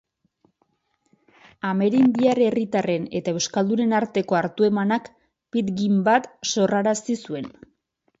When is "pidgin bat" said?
5.57-6.27